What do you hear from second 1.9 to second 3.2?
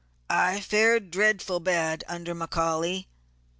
under McCaully.